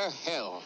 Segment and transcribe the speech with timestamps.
[0.00, 0.62] They're hell.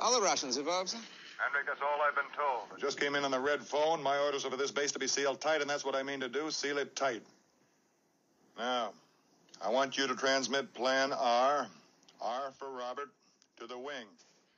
[0.00, 0.98] All the Russians involved, sir?
[1.38, 2.64] Hendrick, that's all I've been told.
[2.76, 4.02] I just came in on the red phone.
[4.02, 6.18] My orders are for this base to be sealed tight, and that's what I mean
[6.18, 6.50] to do.
[6.50, 7.22] Seal it tight.
[8.58, 8.90] Now,
[9.64, 11.68] I want you to transmit Plan R,
[12.20, 13.10] R for Robert,
[13.60, 14.08] to the wing.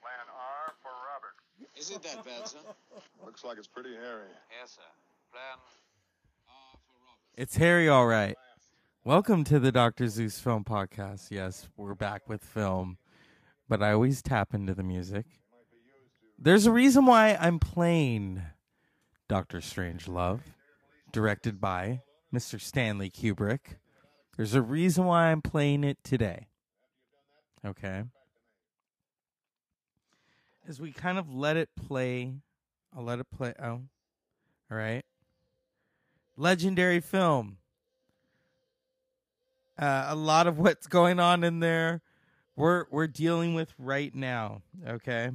[0.00, 1.34] Plan R for Robert.
[1.76, 2.56] Is it that bad, sir?
[3.26, 4.28] Looks like it's pretty hairy.
[4.58, 4.82] Yes, sir.
[5.32, 5.42] Plan
[6.48, 7.42] R for Robert.
[7.42, 8.38] It's hairy, all right.
[9.04, 10.08] Welcome to the Dr.
[10.08, 11.30] Zeus Film Podcast.
[11.30, 12.96] Yes, we're back with film,
[13.68, 15.26] but I always tap into the music.
[16.38, 18.42] There's a reason why I'm playing
[19.28, 20.40] Doctor Strangelove,
[21.12, 22.02] directed by
[22.34, 22.60] Mr.
[22.60, 23.76] Stanley Kubrick.
[24.36, 26.46] There's a reason why I'm playing it today.
[27.66, 28.04] Okay?
[30.66, 32.34] As we kind of let it play,
[32.96, 33.52] I'll let it play.
[33.60, 33.80] Oh,
[34.70, 35.02] all right.
[36.36, 37.58] Legendary film.
[39.78, 42.02] Uh, a lot of what's going on in there,
[42.58, 44.62] we're we're dealing with right now.
[44.86, 45.30] Okay.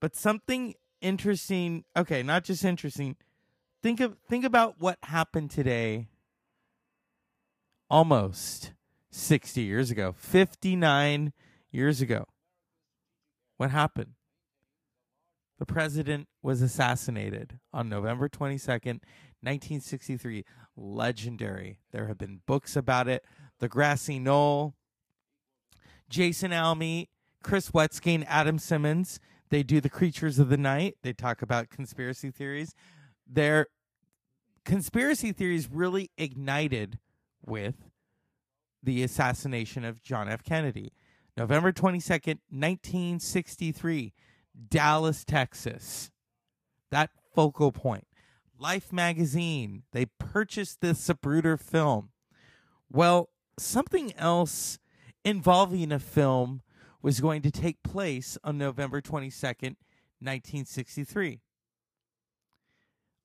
[0.00, 1.84] But something interesting.
[1.96, 3.16] Okay, not just interesting.
[3.82, 6.08] Think of think about what happened today.
[7.88, 8.72] Almost
[9.10, 11.32] sixty years ago, fifty nine
[11.72, 12.26] years ago.
[13.56, 14.14] What happened?
[15.58, 19.02] The president was assassinated on November 22nd,
[19.42, 20.46] 1963.
[20.74, 21.80] Legendary.
[21.92, 23.22] There have been books about it.
[23.58, 24.74] The Grassy Knoll,
[26.10, 27.06] Jason Alme,
[27.42, 29.18] Chris Wetzky, Adam Simmons.
[29.48, 30.96] They do the Creatures of the Night.
[31.02, 32.74] They talk about conspiracy theories.
[33.26, 33.68] Their
[34.64, 36.98] conspiracy theories really ignited
[37.44, 37.76] with
[38.82, 40.42] the assassination of John F.
[40.42, 40.92] Kennedy.
[41.36, 44.12] November 22nd, 1963,
[44.68, 46.10] Dallas, Texas.
[46.90, 48.06] That focal point.
[48.58, 52.10] Life magazine, they purchased this Zapruder film.
[52.90, 54.79] Well, something else
[55.24, 56.62] involving a film
[57.02, 59.76] was going to take place on November 22nd,
[60.20, 61.40] 1963.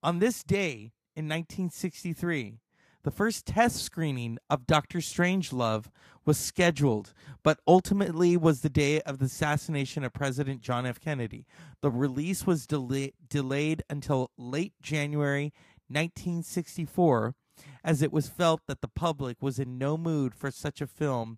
[0.02, 2.60] On this day in 1963,
[3.04, 5.86] the first test screening of Doctor Strangelove
[6.26, 11.00] was scheduled, but ultimately was the day of the assassination of President John F.
[11.00, 11.46] Kennedy.
[11.82, 15.54] The release was delay- delayed until late January
[15.88, 17.36] 1964,
[17.84, 21.38] as it was felt that the public was in no mood for such a film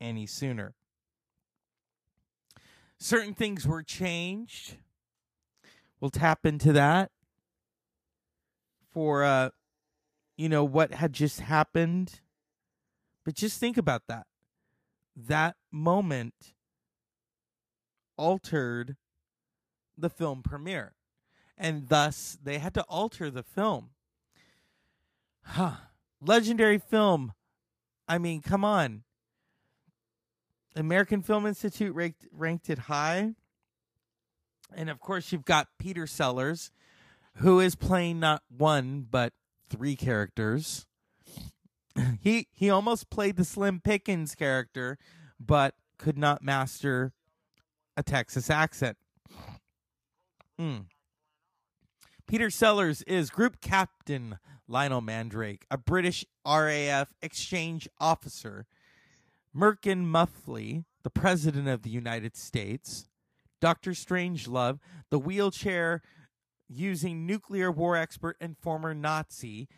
[0.00, 0.74] any sooner.
[2.98, 4.76] Certain things were changed.
[6.00, 7.10] We'll tap into that
[8.92, 9.50] for uh
[10.36, 12.20] you know what had just happened.
[13.24, 14.26] But just think about that.
[15.16, 16.54] That moment
[18.16, 18.96] altered
[19.98, 20.94] the film premiere.
[21.58, 23.90] And thus they had to alter the film.
[25.42, 25.76] Huh.
[26.20, 27.32] Legendary film.
[28.06, 29.02] I mean, come on.
[30.76, 33.34] American Film Institute ranked ranked it high.
[34.74, 36.70] And of course you've got Peter Sellers,
[37.36, 39.32] who is playing not one but
[39.70, 40.86] three characters.
[42.20, 44.98] he he almost played the Slim Pickens character,
[45.40, 47.12] but could not master
[47.96, 48.98] a Texas accent.
[50.58, 50.80] Hmm.
[52.26, 54.38] Peter Sellers is Group Captain
[54.68, 58.66] Lionel Mandrake, a British RAF exchange officer.
[59.56, 63.08] Merkin Muffley, the President of the United States.
[63.60, 63.92] Dr.
[63.92, 64.78] Strangelove,
[65.10, 66.02] the wheelchair
[66.68, 69.68] using nuclear war expert and former Nazi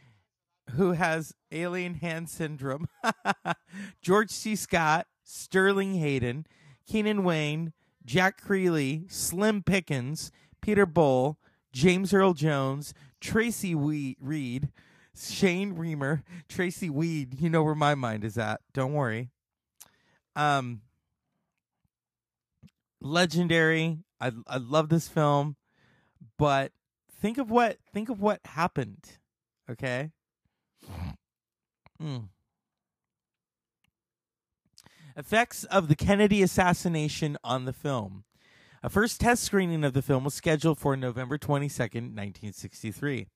[0.72, 2.88] who has alien hand syndrome.
[4.02, 4.56] George C.
[4.56, 6.46] Scott, Sterling Hayden,
[6.86, 7.72] Keenan Wynn,
[8.04, 11.38] Jack Creley, Slim Pickens, Peter Bull,
[11.72, 14.70] James Earl Jones, Tracy we- Reed,
[15.16, 17.40] Shane Rimmer, Tracy Weed.
[17.40, 18.60] You know where my mind is at.
[18.72, 19.30] Don't worry.
[20.38, 20.82] Um,
[23.00, 23.98] legendary.
[24.20, 25.56] I I love this film,
[26.38, 26.70] but
[27.20, 29.18] think of what think of what happened.
[29.68, 30.12] Okay.
[32.00, 32.28] Mm.
[35.16, 38.22] Effects of the Kennedy assassination on the film.
[38.84, 43.26] A first test screening of the film was scheduled for November 22nd, 1963.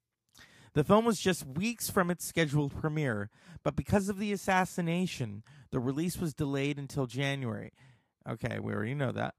[0.74, 3.28] The film was just weeks from its scheduled premiere,
[3.62, 7.72] but because of the assassination, the release was delayed until January.
[8.28, 9.34] Okay, we already know that.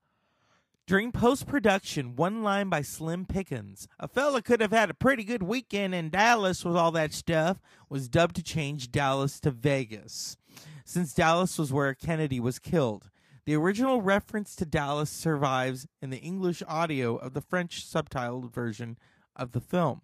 [0.85, 5.24] During post production, one line by Slim Pickens, a fella could have had a pretty
[5.24, 10.35] good weekend in Dallas with all that stuff, was dubbed to change Dallas to Vegas,
[10.83, 13.09] since Dallas was where Kennedy was killed.
[13.45, 18.97] The original reference to Dallas survives in the English audio of the French subtitled version
[19.35, 20.01] of the film.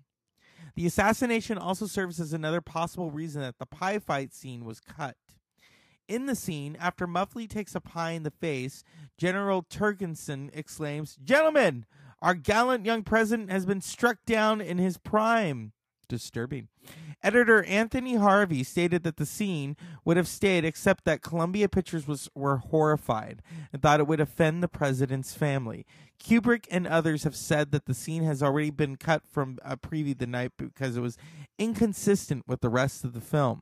[0.75, 5.15] The assassination also serves as another possible reason that the pie fight scene was cut.
[6.07, 8.83] In the scene, after Muffley takes a pie in the face,
[9.17, 11.85] General Turgidson exclaims, Gentlemen,
[12.21, 15.71] our gallant young president has been struck down in his prime.
[16.09, 16.67] Disturbing.
[17.23, 22.29] Editor Anthony Harvey stated that the scene would have stayed except that Columbia Pictures was
[22.33, 23.41] were horrified
[23.71, 25.85] and thought it would offend the president's family.
[26.19, 30.17] Kubrick and others have said that the scene has already been cut from a preview
[30.17, 31.17] the night because it was
[31.57, 33.61] inconsistent with the rest of the film.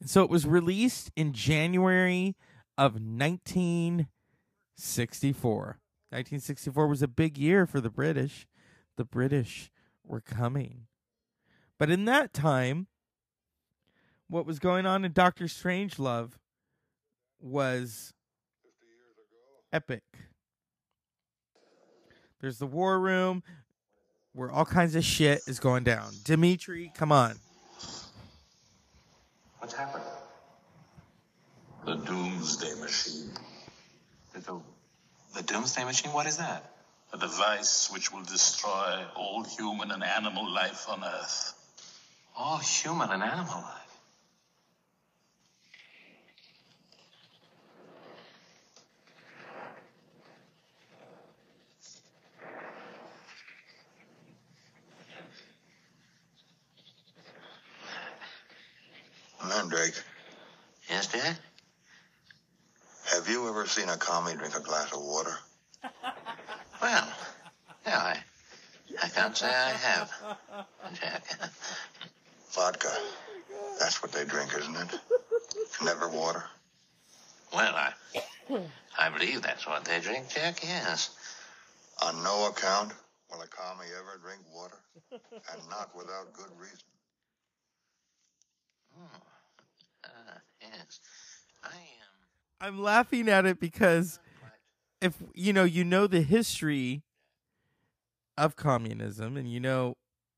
[0.00, 2.36] And so it was released in January
[2.76, 5.78] of 1964.
[6.10, 8.46] 1964 was a big year for the British.
[8.96, 9.72] The British
[10.06, 10.86] were coming.
[11.78, 12.86] But in that time,
[14.28, 16.32] what was going on in Doctor Strangelove
[17.40, 18.12] was
[19.72, 20.02] epic.
[22.40, 23.42] There's the war room
[24.32, 26.12] where all kinds of shit is going down.
[26.24, 27.36] Dimitri, come on.
[29.58, 30.04] What's happened?
[31.84, 33.30] The Doomsday Machine.
[34.34, 34.60] The,
[35.34, 36.12] the Doomsday Machine?
[36.12, 36.75] What is that?
[37.16, 41.54] A device which will destroy all human and animal life on Earth.
[42.36, 43.98] All human and animal life?
[59.48, 59.94] Mandrake,
[60.90, 61.38] Yes, Dad?
[63.14, 65.34] have you ever seen a commie drink a glass of water?
[66.82, 67.08] Well,
[67.86, 68.18] yeah, I,
[69.02, 70.12] I can't say I have,
[70.94, 71.24] Jack.
[72.52, 72.92] Vodka.
[73.80, 75.00] That's what they drink, isn't it?
[75.84, 76.44] Never water.
[77.52, 77.92] Well, I,
[78.98, 81.10] I believe that's what they drink, Jack, yes.
[82.04, 82.92] On no account
[83.30, 84.78] will a commie ever drink water,
[85.10, 86.78] and not without good reason.
[90.04, 91.00] Uh, yes.
[91.64, 91.74] I am.
[92.60, 94.20] I'm laughing at it because
[95.00, 97.02] if you know you know the history
[98.36, 99.96] of communism and you know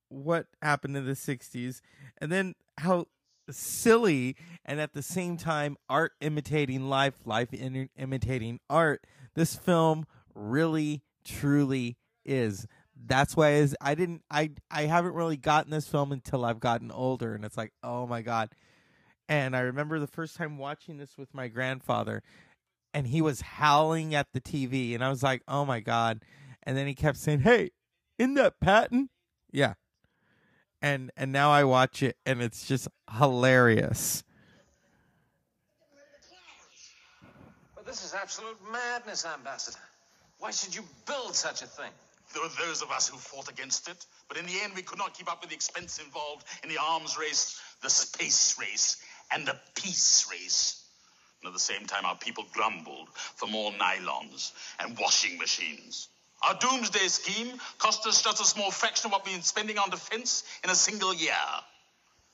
[0.08, 1.80] what happened in the 60s
[2.18, 3.06] and then how
[3.50, 9.04] silly and at the same time art imitating life life in- imitating art
[9.34, 12.66] this film really truly is
[13.06, 16.90] that's why is I didn't I I haven't really gotten this film until I've gotten
[16.90, 18.50] older and it's like oh my god
[19.28, 22.22] and I remember the first time watching this with my grandfather
[22.94, 26.24] and he was howling at the TV and I was like, "Oh my god."
[26.62, 27.70] And then he kept saying, "Hey,
[28.18, 29.08] isn't that Patton?
[29.50, 29.74] Yeah.
[30.82, 32.88] And and now I watch it and it's just
[33.18, 34.22] hilarious.
[37.74, 39.78] But this is absolute madness, Ambassador.
[40.38, 41.90] Why should you build such a thing?
[42.32, 44.98] There were those of us who fought against it, but in the end we could
[44.98, 49.46] not keep up with the expense involved in the arms race, the space race, and
[49.46, 50.84] the peace race.
[51.40, 56.08] And at the same time, our people grumbled for more nylons and washing machines.
[56.42, 59.90] Our doomsday scheme cost us just a small fraction of what we've been spending on
[59.90, 61.34] defense in a single year.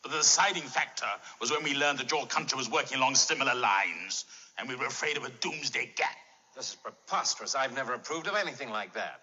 [0.02, 1.06] But the deciding factor
[1.40, 4.26] was when we learned that your country was working along similar lines,
[4.58, 6.16] and we were afraid of a doomsday gap.
[6.54, 7.54] This is preposterous.
[7.54, 9.20] I've never approved of anything like that.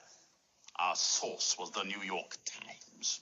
[0.79, 3.21] Our source was the New York Times.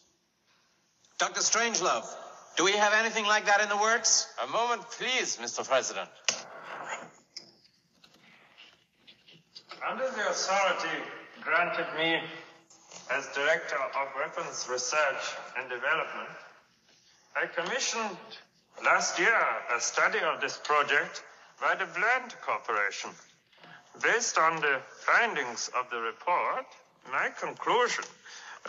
[1.18, 1.42] Dr.
[1.42, 2.08] Strangelove,
[2.56, 4.28] do we have anything like that in the works?
[4.42, 5.68] A moment, please, Mr.
[5.68, 6.10] President.
[9.86, 11.04] Under the authority
[11.50, 12.22] granted me
[13.10, 16.30] as Director of Weapons Research and Development,
[17.36, 18.18] I commissioned
[18.86, 19.42] last year
[19.76, 21.24] a study of this project
[21.60, 23.10] by the Bland Corporation.
[24.04, 26.68] Based on the findings of the report,
[27.12, 28.06] my conclusion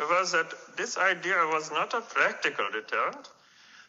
[0.08, 3.28] was that this idea was not a practical deterrent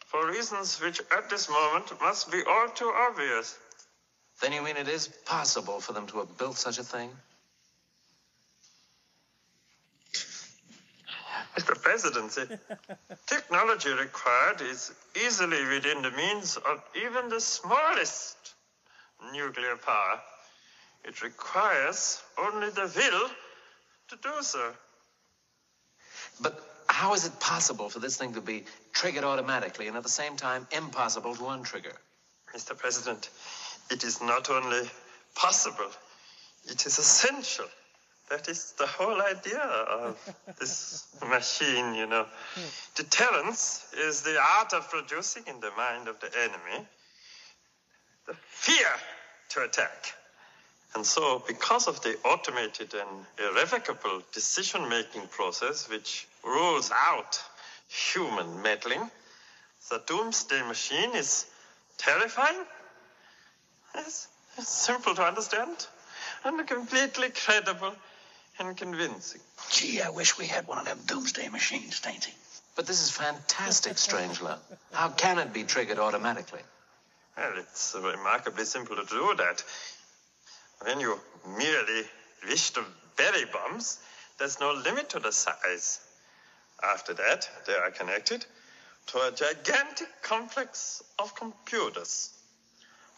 [0.08, 3.58] for reasons which at this moment must be all too obvious.
[4.42, 7.10] Then you mean it is possible for them to have built such a thing?
[11.58, 11.82] Mr.
[11.82, 12.60] President, the
[13.28, 18.38] technology required is easily within the means of even the smallest
[19.34, 20.20] nuclear power.
[21.04, 23.30] It requires only the will
[24.10, 24.72] to do so.
[26.40, 30.10] But how is it possible for this thing to be triggered automatically and at the
[30.10, 31.96] same time impossible to untrigger?
[32.56, 32.78] Mr.
[32.78, 33.30] President,
[33.90, 34.90] it is not only
[35.36, 35.90] possible,
[36.66, 37.66] it is essential.
[38.32, 40.18] That is the whole idea of
[40.58, 42.26] this machine, you know.
[42.96, 46.88] Deterrence is the art of producing in the mind of the enemy
[48.28, 48.88] the fear
[49.50, 50.14] to attack.
[50.96, 57.38] And so, because of the automated and irrevocable decision making process which rules out
[57.90, 59.12] human meddling,
[59.90, 61.48] the doomsday machine is
[61.98, 62.64] terrifying.
[63.94, 65.88] Yes, it's simple to understand
[66.46, 67.94] and completely credible
[68.68, 69.42] and convincing.
[69.70, 72.34] Gee, I wish we had one of them doomsday machines, Stainsy.
[72.76, 74.60] But this is fantastic, Strangelove.
[74.92, 76.62] How can it be triggered automatically?
[77.38, 79.64] Well, it's remarkably simple to do that.
[80.84, 81.20] When you
[81.58, 82.04] merely
[82.48, 82.84] wish to
[83.18, 84.00] bury bombs,
[84.40, 86.00] there's no limit to the size.
[86.84, 88.46] After that, they are connected
[89.08, 92.32] to a gigantic complex of computers.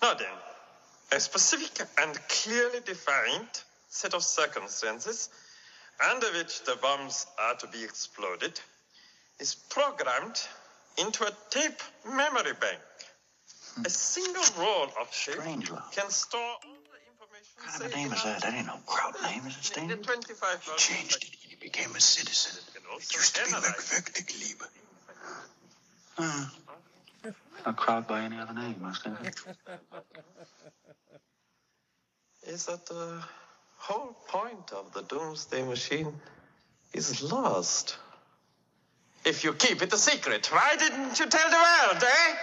[0.02, 0.28] Now then,
[1.12, 5.30] a specific and clearly defined set of circumstances
[6.12, 8.60] under which the bombs are to be exploded
[9.40, 10.42] is programmed
[10.98, 12.80] into a tape memory bank.
[13.86, 15.38] A single roll of tape
[15.92, 17.54] can store all the information.
[17.56, 18.42] What kind of a name is that?
[18.42, 20.04] That ain't no crowd name, is it, in the Stainsy?
[20.04, 21.30] 25 Changed it.
[21.50, 22.64] He became a citizen.
[22.76, 23.74] It used to be analyze.
[23.74, 24.56] McVectic
[26.18, 26.46] Uh,
[27.66, 29.12] a crowd by any other name, must it?
[32.46, 33.24] is that the
[33.84, 36.14] whole point of the doomsday machine
[36.94, 37.98] is lost.
[39.26, 42.36] If you keep it a secret, why didn't you tell the world, eh?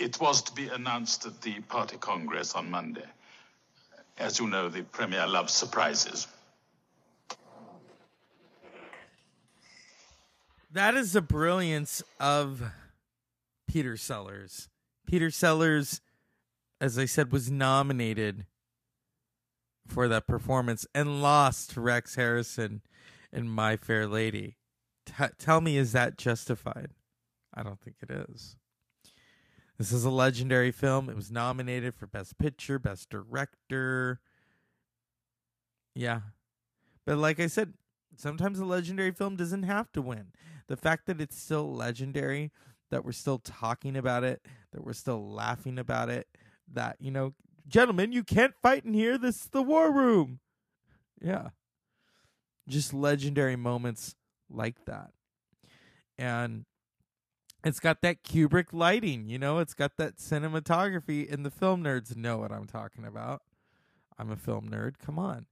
[0.00, 3.06] It was to be announced at the party congress on Monday.
[4.18, 6.26] As you know, the premier loves surprises.
[10.72, 12.60] That is the brilliance of
[13.68, 14.68] Peter Sellers.
[15.06, 16.00] Peter Sellers,
[16.80, 18.46] as I said, was nominated
[19.90, 22.82] for that performance and lost to Rex Harrison
[23.32, 24.56] in My Fair Lady.
[25.06, 26.90] T- tell me, is that justified?
[27.52, 28.56] I don't think it is.
[29.78, 31.08] This is a legendary film.
[31.08, 34.20] It was nominated for Best Picture, Best Director.
[35.94, 36.20] Yeah.
[37.06, 37.74] But like I said,
[38.16, 40.26] sometimes a legendary film doesn't have to win.
[40.68, 42.52] The fact that it's still legendary,
[42.90, 46.28] that we're still talking about it, that we're still laughing about it,
[46.72, 47.34] that, you know,
[47.70, 49.16] gentlemen, you can't fight in here.
[49.16, 50.40] This is the war room.
[51.20, 51.50] Yeah.
[52.68, 54.14] Just legendary moments
[54.50, 55.10] like that.
[56.18, 56.66] And
[57.64, 62.16] it's got that Kubrick lighting, you know, it's got that cinematography, and the film nerds
[62.16, 63.42] know what I'm talking about.
[64.18, 64.94] I'm a film nerd.
[64.98, 65.46] Come on.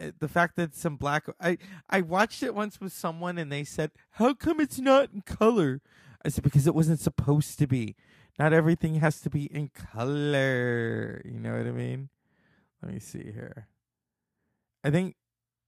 [0.00, 3.64] Uh, The fact that some black I I watched it once with someone and they
[3.64, 5.80] said, "How come it's not in color?"
[6.24, 7.96] I said because it wasn't supposed to be.
[8.38, 11.22] Not everything has to be in color.
[11.24, 12.08] You know what I mean?
[12.82, 13.68] Let me see here.
[14.84, 15.14] I think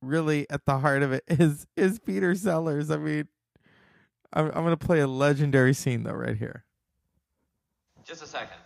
[0.03, 2.91] really at the heart of it is is Peter Sellers.
[2.91, 3.29] I mean,
[4.33, 6.65] I'm I'm gonna play a legendary scene though right here.
[8.05, 8.59] Just a second.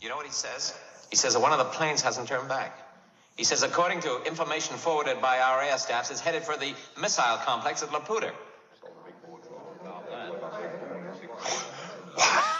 [0.00, 0.78] You know what he says?
[1.10, 2.78] He says that one of the planes hasn't turned back.
[3.36, 7.36] He says, according to information forwarded by our air staffs, it's headed for the missile
[7.38, 8.32] complex at Laputa.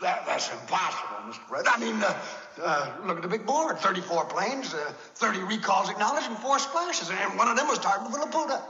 [0.00, 1.50] That, that's impossible, Mr.
[1.50, 1.66] Red.
[1.66, 2.14] I mean, uh,
[2.62, 3.78] uh, look at the big board.
[3.78, 7.10] 34 planes, uh, 30 recalls acknowledged, and four splashes.
[7.10, 8.60] And one of them was targeted for Laputa.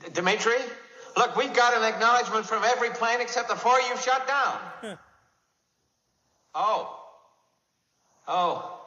[0.00, 0.56] D- Dimitri,
[1.16, 4.98] look, we've got an acknowledgement from every plane except the four you've shut down.
[6.54, 7.00] oh.
[8.26, 8.80] Oh.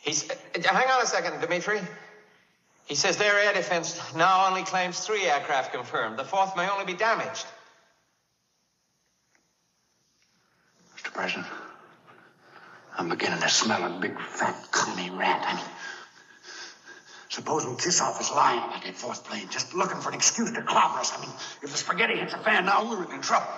[0.00, 0.30] He's.
[0.30, 1.80] uh, hang on a second, Dimitri.
[2.86, 6.18] He says their air defense now only claims three aircraft confirmed.
[6.18, 7.44] The fourth may only be damaged.
[10.96, 11.12] Mr.
[11.12, 11.46] President,
[12.96, 15.44] I'm beginning to smell a big fat commie rat.
[15.46, 15.64] I mean,
[17.28, 21.00] supposing Kissoff is lying about that fourth plane, just looking for an excuse to clobber
[21.00, 21.12] us.
[21.12, 23.48] I mean, if the spaghetti hits the fan now, we're in trouble.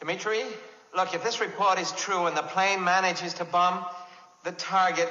[0.00, 0.42] Dimitri,
[0.96, 3.86] look, if this report is true and the plane manages to bomb
[4.44, 5.10] the target,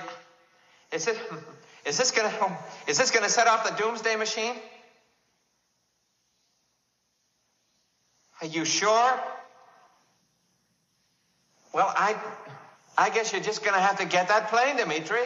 [0.92, 1.18] is it
[1.86, 4.56] is this gonna is this gonna set off the doomsday machine?
[8.42, 9.20] Are you sure?
[11.74, 12.16] Well, I
[12.98, 15.24] I guess you're just gonna have to get that plane, Dimitri.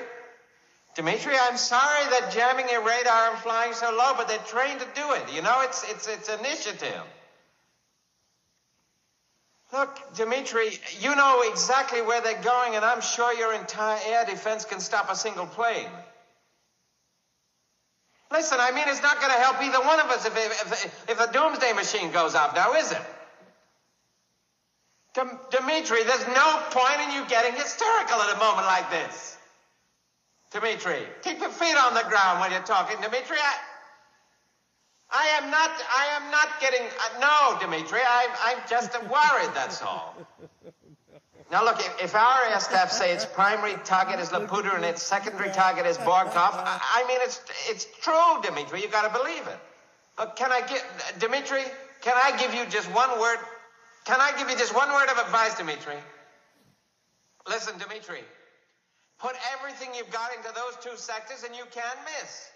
[0.96, 4.88] Dimitri, I'm sorry that jamming your radar and flying so low, but they're trained to
[4.96, 5.36] do it.
[5.36, 7.04] You know, it's it's it's initiative.
[9.74, 14.64] Look, Dimitri, you know exactly where they're going, and I'm sure your entire air defense
[14.64, 15.90] can stop a single plane.
[18.32, 21.18] Listen, I mean, it's not going to help either one of us if, if, if
[21.18, 23.02] the doomsday machine goes off now, is it?
[25.14, 29.38] Dim- Dimitri, there's no point in you getting hysterical at a moment like this.
[30.52, 33.02] Dimitri, keep your feet on the ground when you're talking.
[33.02, 33.56] Dimitri, I.
[35.10, 35.72] I am not.
[35.72, 36.82] I am not getting.
[36.86, 38.00] Uh, no, Dimitri.
[38.08, 38.30] I'm.
[38.44, 39.52] I'm just worried.
[39.54, 40.16] That's all.
[41.50, 45.02] Now, look, if, if our air staff say its primary target is Laputa and its
[45.02, 48.82] secondary target is Borkov, I, I mean, it's it's true, Dimitri.
[48.82, 49.60] You got to believe it.
[50.20, 50.84] Look, can I get
[51.20, 51.64] Dimitri?
[52.02, 53.38] Can I give you just one word?
[54.06, 55.96] Can I give you just one word of advice, Dimitri?
[57.48, 58.24] Listen, Dimitri.
[59.20, 62.50] Put everything you've got into those two sectors, and you can't miss.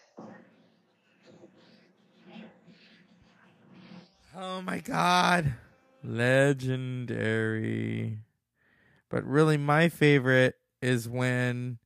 [4.36, 5.54] Oh my god.
[6.04, 7.20] Legendary.
[9.10, 11.80] But really my favorite is when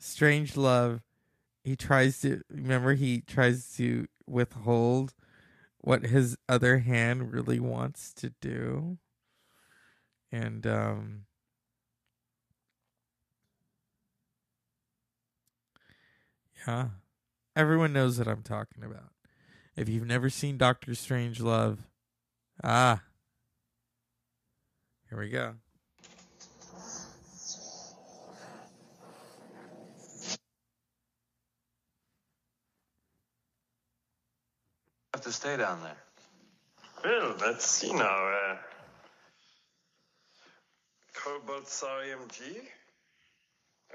[0.00, 1.02] Strangelove
[1.64, 5.14] he tries to remember he tries to withhold
[5.78, 8.98] what his other hand really wants to do.
[10.32, 11.26] And um
[16.66, 16.88] Yeah.
[17.56, 19.12] Everyone knows what I'm talking about.
[19.80, 21.78] If you've never seen Doctor Strangelove,
[22.62, 23.00] ah,
[25.08, 25.54] here we go.
[35.14, 35.96] have to stay down there.
[37.02, 38.04] Well, let's see now.
[38.04, 38.56] Uh,
[41.14, 42.68] Cobalt MG.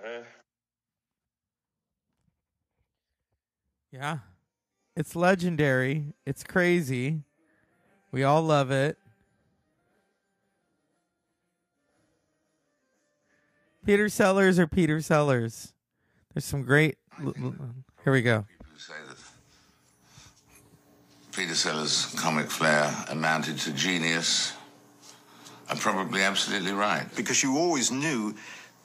[0.03, 0.23] Uh,
[3.91, 4.17] Yeah.
[4.95, 6.13] It's legendary.
[6.25, 7.21] It's crazy.
[8.11, 8.97] We all love it.
[13.85, 15.73] Peter Sellers or Peter Sellers?
[16.33, 16.97] There's some great.
[18.03, 18.45] Here we go.
[18.77, 19.17] say that
[21.35, 24.53] Peter Sellers' comic flair amounted to genius
[25.69, 27.05] are probably absolutely right.
[27.15, 28.33] Because you always knew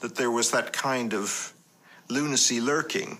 [0.01, 1.53] that there was that kind of
[2.09, 3.19] lunacy lurking.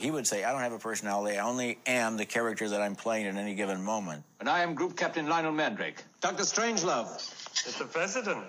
[0.00, 1.36] He would say, I don't have a personality.
[1.36, 4.24] I only am the character that I'm playing at any given moment.
[4.40, 6.02] And I am Group Captain Lionel Mandrake.
[6.22, 6.44] Dr.
[6.44, 7.18] Strangelove.
[7.68, 7.90] Mr.
[7.92, 8.46] President.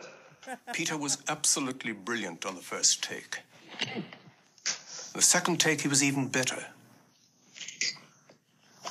[0.72, 3.39] Peter was absolutely brilliant on the first take.
[5.13, 6.63] The second take, he was even better.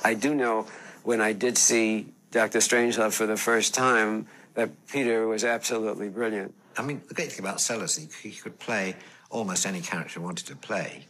[0.03, 0.67] I do know
[1.01, 2.59] when I did see Dr.
[2.59, 6.53] Strangelove for the first time that Peter was absolutely brilliant.
[6.77, 8.95] I mean, the great thing about Sellers, he, he could play
[9.31, 11.07] almost any character he wanted to play.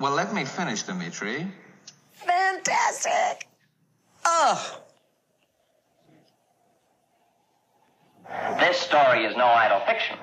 [0.00, 1.46] Well, let me finish, Dimitri.
[2.12, 3.48] Fantastic!
[4.24, 4.80] Oh!
[8.60, 10.16] This story is no idle fiction.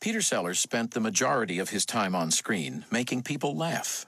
[0.00, 4.06] Peter Sellers spent the majority of his time on screen making people laugh.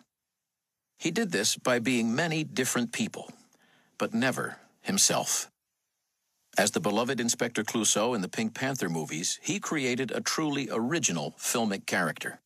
[0.98, 3.30] He did this by being many different people,
[3.98, 5.50] but never himself.
[6.56, 11.34] As the beloved Inspector Clouseau in the Pink Panther movies, he created a truly original
[11.38, 12.40] filmic character.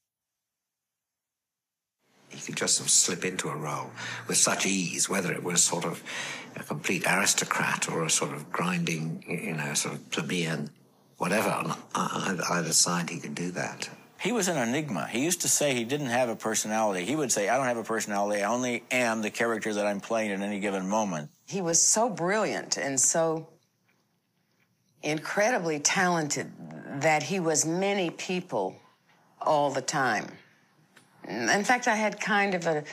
[2.34, 3.90] He could just sort of slip into a role
[4.26, 6.02] with such ease, whether it was sort of
[6.56, 10.70] a complete aristocrat or a sort of grinding, you know, sort of plebeian,
[11.18, 11.50] whatever.
[11.94, 13.88] On either side, he could do that.
[14.20, 15.06] He was an enigma.
[15.06, 17.04] He used to say he didn't have a personality.
[17.04, 18.42] He would say, I don't have a personality.
[18.42, 21.30] I only am the character that I'm playing at any given moment.
[21.46, 23.48] He was so brilliant and so
[25.02, 26.50] incredibly talented
[27.02, 28.76] that he was many people
[29.42, 30.26] all the time.
[31.28, 32.84] In fact, I had kind of a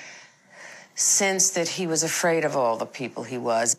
[0.96, 3.78] sense that he was afraid of all the people he was,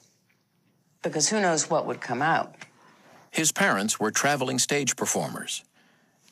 [1.03, 2.55] because who knows what would come out.
[3.31, 5.65] His parents were traveling stage performers.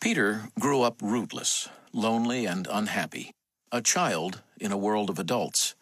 [0.01, 3.33] Peter grew up rootless, lonely, and unhappy,
[3.73, 5.75] a child in a world of adults.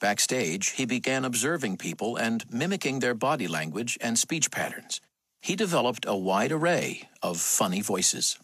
[0.00, 5.00] Backstage, he began observing people and mimicking their body language and speech patterns.
[5.42, 8.38] He developed a wide array of funny voices.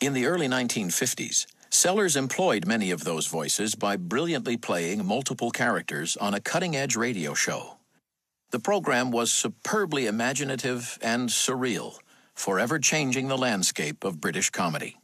[0.00, 6.16] In the early 1950s, Sellers employed many of those voices by brilliantly playing multiple characters
[6.16, 7.76] on a cutting edge radio show.
[8.50, 11.98] The program was superbly imaginative and surreal,
[12.32, 14.96] forever changing the landscape of British comedy.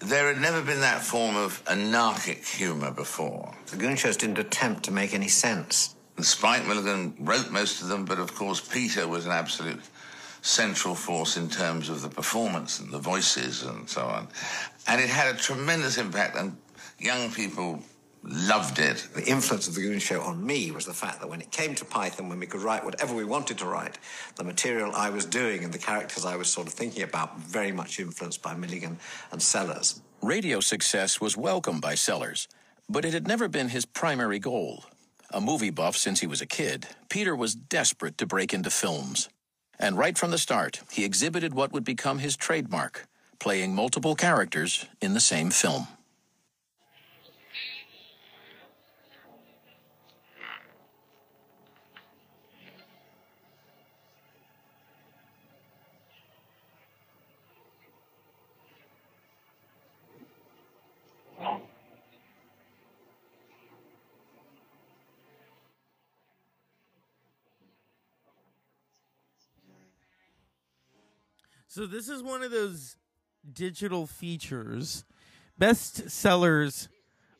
[0.00, 3.54] There had never been that form of anarchic humour before.
[3.66, 5.94] The Goon Shows didn't attempt to make any sense.
[6.16, 9.78] And Spike Milligan wrote most of them, but of course Peter was an absolute
[10.42, 14.28] central force in terms of the performance and the voices and so on.
[14.86, 16.56] And it had a tremendous impact, and
[16.98, 17.82] young people
[18.22, 19.08] loved it.
[19.14, 21.74] The influence of the Goon Show on me was the fact that when it came
[21.76, 23.98] to Python, when we could write whatever we wanted to write,
[24.36, 27.72] the material I was doing and the characters I was sort of thinking about very
[27.72, 28.98] much influenced by Milligan
[29.32, 30.02] and Sellers.
[30.22, 32.46] Radio success was welcomed by Sellers,
[32.88, 34.84] but it had never been his primary goal.
[35.32, 39.28] A movie buff since he was a kid, Peter was desperate to break into films.
[39.80, 44.84] And right from the start, he exhibited what would become his trademark, playing multiple characters
[45.00, 45.88] in the same film.
[71.72, 72.96] So this is one of those
[73.52, 75.04] digital features,
[75.56, 76.88] best sellers,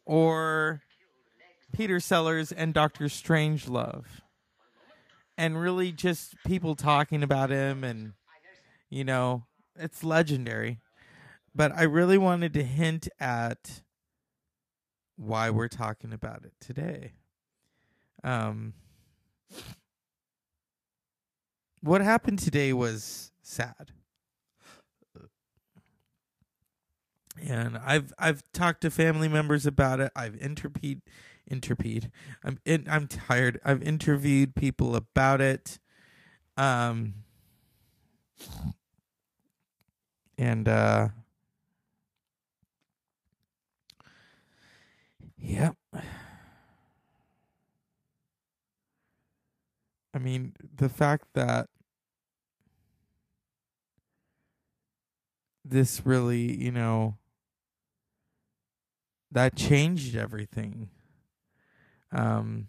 [0.07, 0.83] or
[1.73, 4.05] Peter Sellers and Doctor Strangelove,
[5.37, 8.13] and really just people talking about him, and
[8.89, 10.79] you know, it's legendary.
[11.53, 13.83] But I really wanted to hint at
[15.17, 17.15] why we're talking about it today.
[18.23, 18.75] Um,
[21.81, 23.91] what happened today was sad.
[27.41, 30.13] And I've I've talked to family members about it.
[30.15, 31.03] I've interviewed
[31.49, 32.11] interviewed.
[32.45, 33.61] I'm in, I'm tired.
[33.65, 35.79] I've interviewed people about it.
[36.57, 37.15] Um
[40.39, 41.09] and uh
[45.39, 45.77] Yep.
[50.15, 51.69] I mean, the fact that
[55.65, 57.17] this really, you know,
[59.31, 60.91] that changed everything.
[62.13, 62.69] Um,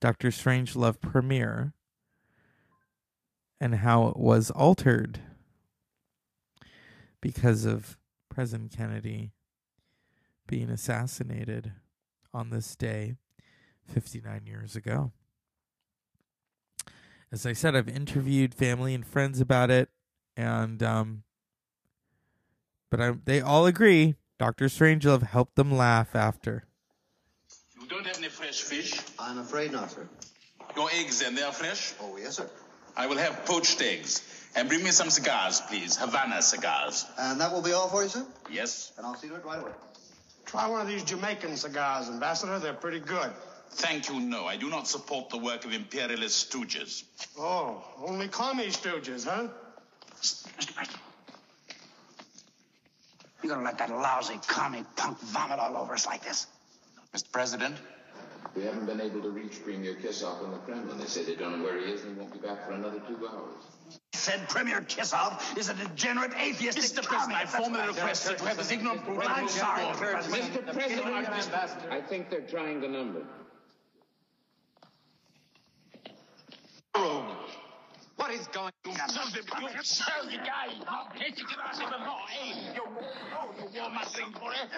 [0.00, 1.72] Doctor Strangelove premiere
[3.60, 5.20] and how it was altered
[7.20, 7.96] because of
[8.28, 9.32] President Kennedy
[10.46, 11.72] being assassinated
[12.32, 13.14] on this day
[13.86, 15.12] 59 years ago.
[17.32, 19.90] As I said, I've interviewed family and friends about it,
[20.36, 21.24] and um,
[22.90, 26.64] but I, they all agree Doctor Strangelove helped them laugh after.
[27.80, 28.94] You don't have any fresh fish?
[29.18, 30.08] I'm afraid not, sir.
[30.76, 31.94] Your eggs then, they are fresh?
[32.00, 32.48] Oh, yes, sir.
[32.96, 34.22] I will have poached eggs.
[34.54, 35.96] And bring me some cigars, please.
[35.96, 37.04] Havana cigars.
[37.18, 38.24] And that will be all for you, sir?
[38.50, 38.92] Yes?
[38.96, 39.72] And I'll see to it right away.
[40.46, 42.58] Try one of these Jamaican cigars, Ambassador.
[42.60, 43.30] They're pretty good.
[43.70, 44.46] Thank you, no.
[44.46, 47.04] I do not support the work of imperialist stooges.
[47.38, 49.48] Oh, only commie stooges, huh?
[50.20, 50.74] Mr.
[50.74, 50.97] President.
[53.48, 56.48] You gonna let that lousy commie punk vomit all over us like this?
[57.16, 57.32] Mr.
[57.32, 57.76] President,
[58.54, 60.98] we haven't been able to reach Premier Kissoff in the Kremlin.
[60.98, 63.00] They say they don't know where he is and he won't be back for another
[63.08, 63.64] two hours.
[64.12, 66.76] Said Premier Kissoff is a degenerate atheist.
[66.76, 67.02] Mr.
[67.02, 70.42] President, I formally request that you have this ignorant brute I'm removed sorry, from board.
[70.42, 70.72] Mr.
[70.74, 73.22] President, I think they're trying the number.
[76.94, 77.34] Room.
[78.28, 79.08] What is going on?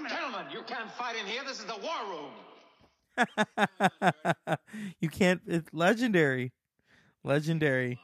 [0.08, 1.42] Gentlemen, you can't fight in here.
[1.44, 2.20] This is the war
[3.18, 4.56] room.
[5.00, 5.40] you can't.
[5.48, 6.52] It's legendary,
[7.24, 7.98] legendary.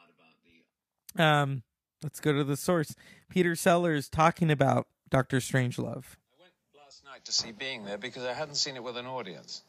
[1.17, 1.63] Um,
[2.03, 2.97] let's go to the source.
[3.31, 6.17] Peter Sellers talking about Doctor Strangelove.
[6.17, 9.07] I went last night to see Being there because I hadn't seen it with an
[9.07, 9.63] audience,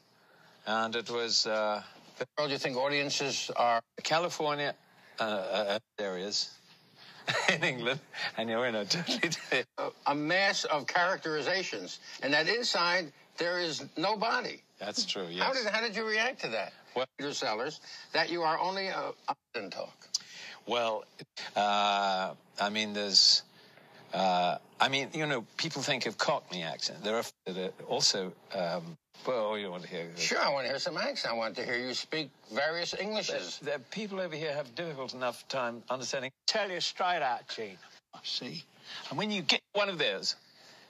[0.66, 1.46] and it was.
[1.46, 1.84] Uh,
[2.36, 4.74] Well, do you think audiences are California
[5.20, 6.52] uh, uh, areas
[7.54, 8.00] in England,
[8.38, 9.66] and you're in a totally.
[10.06, 14.64] a mass of characterizations, and that inside there is no body?
[14.80, 15.28] That's true.
[15.30, 15.44] Yes.
[15.44, 17.82] How did how did you react to that, well, Peter Sellers?
[18.14, 20.08] That you are only a, a talk.
[20.68, 21.06] Well,
[21.56, 23.44] uh, I mean, there's.
[24.14, 27.04] Uh, I mean, you know, people think of Cockney accent.
[27.04, 28.32] There are also.
[28.54, 30.10] Um, well, you want to hear?
[30.16, 31.34] Sure, I want to hear some accent.
[31.34, 33.60] I want to hear you speak various Englishes.
[33.62, 36.32] The people over here have difficult enough time understanding.
[36.46, 37.78] Tell you straight out, Gene.
[38.24, 38.64] See,
[39.10, 40.36] and when you get one of those,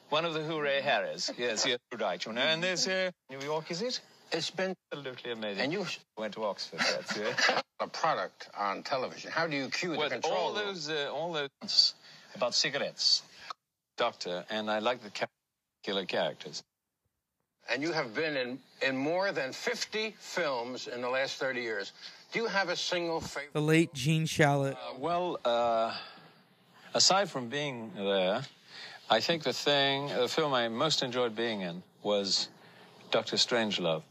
[0.09, 3.69] one of the Hooray Harrys, yes, you're right, you know, and there's uh, New York,
[3.71, 3.99] is it?
[4.31, 5.63] It's been absolutely amazing.
[5.63, 5.85] And you
[6.17, 7.35] went to Oxford, that's it.
[7.79, 9.31] a product on television.
[9.31, 10.33] How do you cue the With control?
[10.33, 11.93] all those, uh, all those
[12.35, 13.21] about cigarettes,
[13.97, 15.27] doctor, and I like the
[15.83, 16.63] killer characters.
[17.69, 21.91] And you have been in, in more than 50 films in the last 30 years.
[22.31, 23.53] Do you have a single favorite?
[23.53, 24.73] The late Gene Shalit.
[24.73, 25.93] Uh, well, uh,
[26.93, 28.41] aside from being there,
[29.09, 32.49] I think the thing, the film I most enjoyed being in was
[33.11, 34.03] Doctor Strangelove.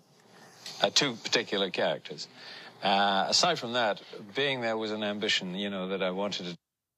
[0.82, 2.28] Uh, two particular characters.
[2.82, 4.00] Uh, aside from that,
[4.34, 6.56] being there was an ambition, you know, that I wanted to.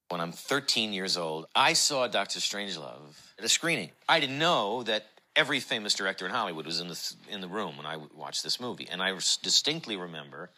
[0.09, 3.91] When I'm 13 years old, I saw Doctor Strangelove at a screening.
[4.09, 5.05] I didn't know that
[5.39, 8.61] every famous director in Hollywood was in the in the room when I watched this
[8.61, 10.51] movie, and I distinctly remember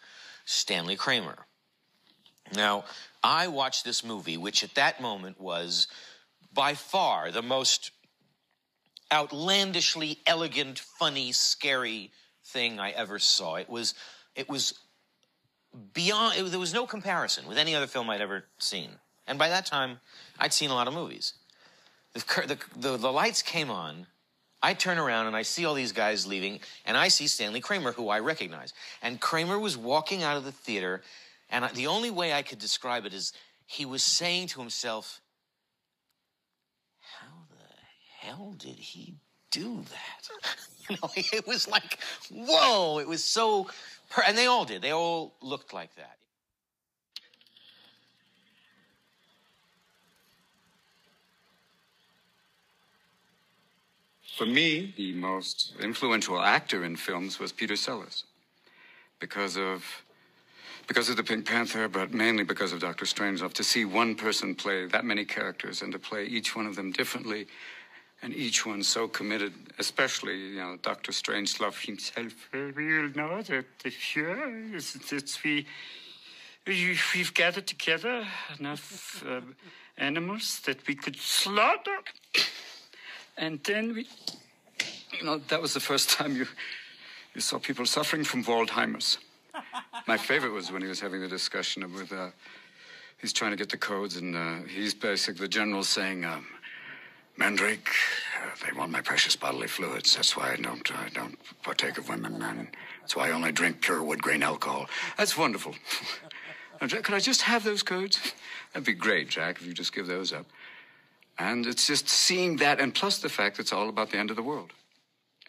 [0.46, 1.46] Stanley Kramer.
[2.54, 2.84] Now,
[3.22, 5.86] I watched this movie, which at that moment was
[6.52, 7.92] by far the most
[9.12, 12.10] outlandishly elegant, funny, scary
[12.44, 13.56] thing I ever saw.
[13.56, 13.94] It was,
[14.34, 14.74] it was
[15.92, 16.38] beyond.
[16.38, 18.90] It, there was no comparison with any other film I'd ever seen.
[19.26, 20.00] And by that time,
[20.38, 21.34] I'd seen a lot of movies.
[22.14, 24.06] The, the, the, the lights came on.
[24.62, 27.92] I turn around and I see all these guys leaving, and I see Stanley Kramer,
[27.92, 28.74] who I recognize.
[29.02, 31.02] And Kramer was walking out of the theater,
[31.48, 33.32] and I, the only way I could describe it is
[33.66, 35.20] he was saying to himself,
[37.20, 39.14] How the hell did he
[39.50, 40.56] do that?
[40.88, 41.98] you know, it was like,
[42.30, 42.98] Whoa!
[42.98, 43.68] It was so.
[44.10, 44.82] Per- and they all did.
[44.82, 46.16] They all looked like that.
[54.40, 58.24] For me, the most influential actor in films was Peter Sellers
[59.18, 59.84] because of
[60.86, 63.52] because of the Pink Panther, but mainly because of Doctor Strangelove.
[63.52, 66.90] To see one person play that many characters and to play each one of them
[66.90, 67.48] differently,
[68.22, 72.32] and each one so committed, especially you know Doctor Strangelove himself.
[72.54, 75.66] We'll know that sure it's, it's we-
[76.66, 78.26] We've gathered together
[78.58, 79.40] enough uh,
[79.98, 81.98] animals that we could slaughter,
[83.36, 84.06] and then we
[85.18, 86.46] you know, that was the first time you
[87.34, 89.18] you saw people suffering from Waldheimers.
[90.08, 92.30] My favorite was when he was having the discussion with uh,
[93.18, 96.46] he's trying to get the codes, and uh, he's basically the general saying, um,
[97.36, 97.88] "Mandrake,
[98.42, 100.16] uh, they want my precious bodily fluids.
[100.16, 102.68] That's why I don't I don't partake of women, and
[103.00, 104.86] that's why I only drink pure wood grain alcohol.
[105.16, 105.74] That's wonderful.
[106.80, 108.18] Now, Jack, could I just have those codes?
[108.72, 110.46] That'd be great, Jack, if you just give those up.
[111.40, 114.36] And it's just seeing that, and plus the fact it's all about the end of
[114.36, 114.72] the world.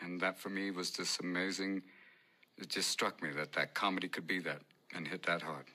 [0.02, 1.82] And that for me was this amazing.
[2.58, 4.62] It just struck me that that comedy could be that
[4.96, 5.66] and hit that hard.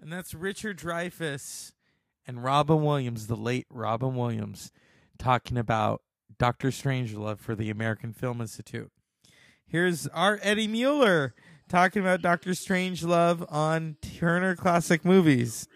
[0.00, 1.72] And that's Richard Dreyfuss
[2.26, 4.72] and Robin Williams, the late Robin Williams,
[5.18, 6.00] talking about
[6.38, 8.90] Doctor Strangelove for the American Film Institute.
[9.66, 11.34] Here's our Eddie Muller
[11.68, 15.68] talking about Doctor Strangelove on Turner Classic Movies.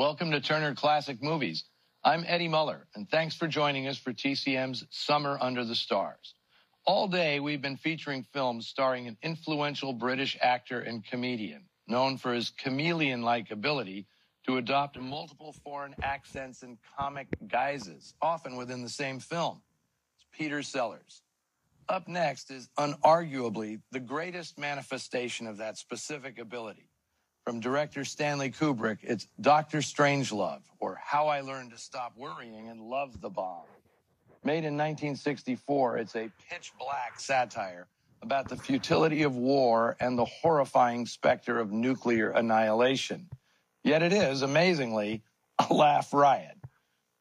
[0.00, 1.64] Welcome to Turner Classic Movies.
[2.02, 6.36] I'm Eddie Muller, and thanks for joining us for TCM's Summer Under the Stars.
[6.86, 12.32] All day, we've been featuring films starring an influential British actor and comedian, known for
[12.32, 14.06] his chameleon like ability
[14.46, 19.60] to adopt multiple foreign accents and comic guises, often within the same film.
[20.16, 21.20] It's Peter Sellers.
[21.90, 26.89] Up next is unarguably the greatest manifestation of that specific ability.
[27.50, 32.80] From director Stanley Kubrick, it's Doctor Strangelove, or How I Learned to Stop Worrying and
[32.80, 33.64] Love the Bomb.
[34.44, 37.88] Made in 1964, it's a pitch black satire
[38.22, 43.28] about the futility of war and the horrifying specter of nuclear annihilation.
[43.82, 45.24] Yet it is, amazingly,
[45.58, 46.56] a laugh riot.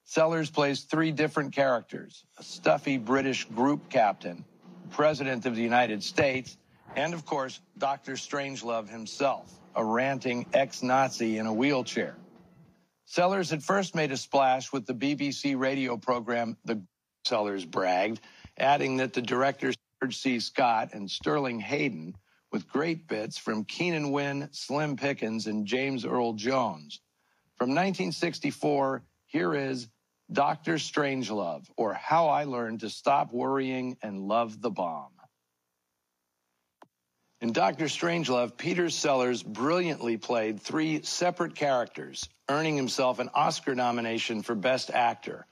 [0.04, 4.46] Sellers plays three different characters a stuffy British group captain,
[4.92, 6.56] President of the United States,
[6.96, 8.13] and of course, Dr.
[8.13, 12.18] Strangelove himself, a ranting ex Nazi in a wheelchair.
[13.06, 16.84] Sellers had first made a splash with the BBC radio program The
[17.26, 18.20] Sellers bragged,
[18.58, 20.42] adding that the directors George C.
[20.42, 22.13] Scott and Sterling Hayden,
[22.52, 27.00] with great bits from Keenan Wynn, Slim Pickens, and James Earl Jones.
[27.56, 29.88] From 1964, here is
[30.30, 30.74] Dr.
[30.74, 35.19] Strangelove, or How I Learned to Stop Worrying and Love the Bomb.
[37.41, 37.86] In Dr.
[37.86, 44.91] Strangelove, Peter Sellers brilliantly played three separate characters, earning himself an Oscar nomination for Best
[44.91, 45.45] Actor.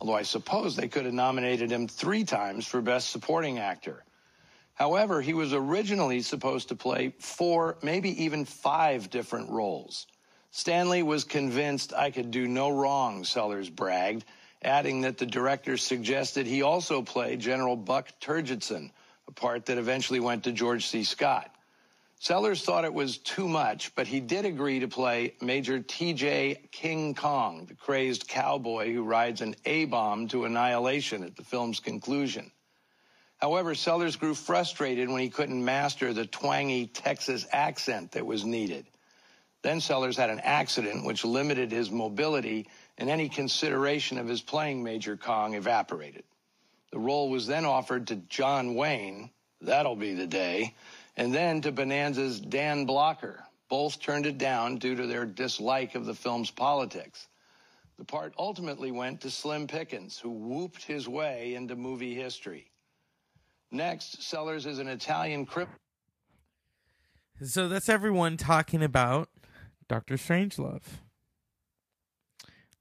[0.00, 4.02] Although I suppose they could have nominated him three times for Best Supporting Actor.
[4.72, 10.06] However, he was originally supposed to play four, maybe even five different roles.
[10.52, 14.24] Stanley was convinced I could do no wrong, Sellers bragged,
[14.62, 18.90] adding that the director suggested he also play General Buck Turgidson,
[19.32, 21.04] part that eventually went to George C.
[21.04, 21.50] Scott.
[22.18, 26.68] Sellers thought it was too much, but he did agree to play Major T.J.
[26.72, 32.50] King Kong, the crazed cowboy who rides an A-bomb to annihilation at the film's conclusion.
[33.36, 38.86] However, Sellers grew frustrated when he couldn't master the twangy Texas accent that was needed.
[39.60, 44.82] Then Sellers had an accident which limited his mobility, and any consideration of his playing
[44.82, 46.24] Major Kong evaporated.
[46.96, 49.28] The role was then offered to John Wayne,
[49.60, 50.74] that'll be the day,
[51.18, 53.44] and then to Bonanza's Dan Blocker.
[53.68, 57.28] Both turned it down due to their dislike of the film's politics.
[57.98, 62.70] The part ultimately went to Slim Pickens, who whooped his way into movie history.
[63.70, 65.68] Next, Sellers is an Italian crip.
[67.42, 69.28] So that's everyone talking about
[69.86, 70.80] Doctor Strangelove.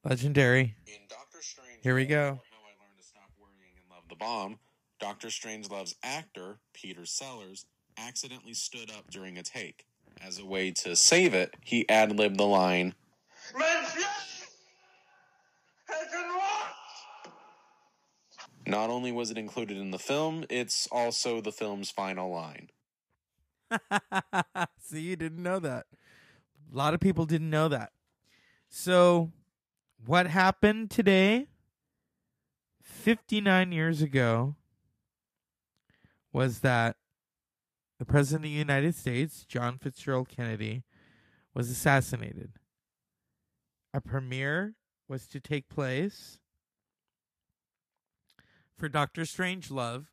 [0.05, 0.75] Legendary.
[1.81, 2.39] Here we go.
[4.15, 4.59] Love the Bomb,
[4.99, 7.65] Doctor Strangelove's actor, Peter Sellers,
[7.97, 9.85] accidentally stood up during a take.
[10.25, 12.93] As a way to save it, he ad libbed the line,
[18.67, 22.69] Not only was it included in the film, it's also the film's final line.
[24.79, 25.85] See, you didn't know that.
[26.73, 27.91] A lot of people didn't know that.
[28.67, 29.31] So,
[30.03, 31.47] what happened today,
[33.05, 34.55] 59 years ago,
[36.33, 36.95] was that
[37.99, 40.81] the President of the United States, John Fitzgerald Kennedy,
[41.53, 42.53] was assassinated.
[43.93, 44.73] A premiere
[45.07, 46.39] was to take place
[48.75, 50.07] for Doctor Strangelove,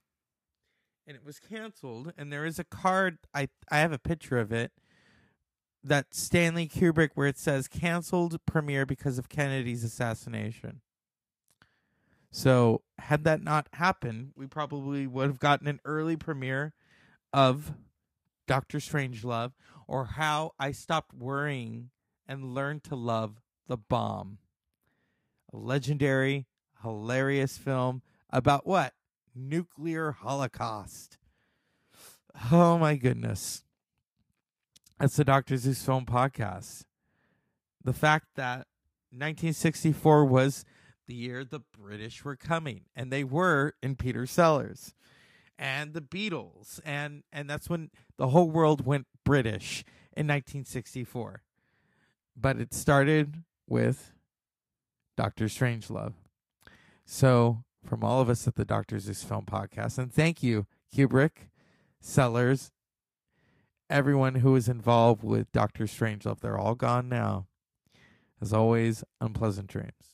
[1.06, 2.12] and it was canceled.
[2.18, 3.16] And there is a card.
[3.34, 4.70] I I have a picture of it.
[5.82, 10.82] That Stanley Kubrick, where it says canceled premiere because of Kennedy's assassination.
[12.34, 16.72] So, had that not happened, we probably would have gotten an early premiere
[17.30, 17.74] of
[18.46, 19.52] Doctor Strangelove
[19.86, 21.90] or How I Stopped Worrying
[22.26, 24.38] and Learned to Love the Bomb.
[25.52, 26.46] A legendary,
[26.82, 28.94] hilarious film about what?
[29.34, 31.18] Nuclear holocaust.
[32.50, 33.62] Oh my goodness.
[34.98, 35.58] That's the Dr.
[35.58, 36.84] Zeus Film Podcast.
[37.84, 38.66] The fact that
[39.10, 40.64] 1964 was
[41.06, 44.94] the year the British were coming, and they were in Peter Sellers
[45.58, 49.84] and the Beatles, and and that's when the whole world went British
[50.16, 51.42] in 1964.
[52.36, 54.12] But it started with
[55.16, 56.14] Doctor Strangelove.
[57.04, 61.48] So, from all of us at the Doctors Zeus Film Podcast, and thank you, Kubrick,
[62.00, 62.72] Sellers,
[63.88, 66.40] everyone who was involved with Doctor Strangelove.
[66.40, 67.46] They're all gone now.
[68.40, 70.11] As always, unpleasant dreams.